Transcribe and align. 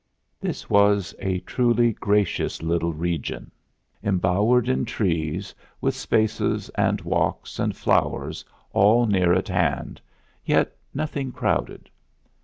This 0.39 0.67
was 0.67 1.13
a 1.19 1.41
truly 1.41 1.93
gracious 1.93 2.63
little 2.63 2.91
region, 2.91 3.51
embowered 4.01 4.67
in 4.67 4.83
trees, 4.83 5.53
with 5.79 5.93
spaces 5.95 6.69
and 6.69 6.99
walks 7.01 7.59
and 7.59 7.75
flowers 7.77 8.43
all 8.71 9.05
near 9.05 9.31
at 9.35 9.47
hand, 9.47 10.01
yet 10.43 10.75
nothing 10.91 11.31
crowded. 11.31 11.87